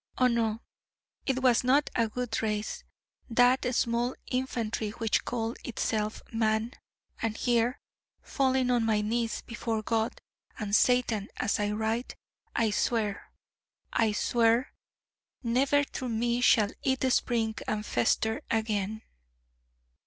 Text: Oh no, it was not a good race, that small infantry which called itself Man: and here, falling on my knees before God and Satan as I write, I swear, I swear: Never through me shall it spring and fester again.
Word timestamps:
Oh 0.17 0.25
no, 0.25 0.61
it 1.27 1.43
was 1.43 1.63
not 1.63 1.91
a 1.93 2.09
good 2.09 2.41
race, 2.41 2.83
that 3.29 3.63
small 3.75 4.15
infantry 4.31 4.89
which 4.89 5.23
called 5.25 5.59
itself 5.63 6.23
Man: 6.33 6.73
and 7.21 7.37
here, 7.37 7.77
falling 8.23 8.71
on 8.71 8.83
my 8.83 9.01
knees 9.01 9.43
before 9.43 9.83
God 9.83 10.19
and 10.57 10.75
Satan 10.75 11.29
as 11.37 11.59
I 11.59 11.69
write, 11.73 12.15
I 12.55 12.71
swear, 12.71 13.31
I 13.93 14.11
swear: 14.11 14.73
Never 15.43 15.83
through 15.83 16.09
me 16.09 16.41
shall 16.41 16.71
it 16.81 17.03
spring 17.13 17.53
and 17.67 17.85
fester 17.85 18.41
again. 18.49 19.03